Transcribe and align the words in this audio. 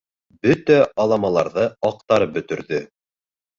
Бөтә 0.45 0.77
аламаларҙы 1.03 1.67
аҡтарып 1.91 2.35
бөтөрҙө. 2.41 2.83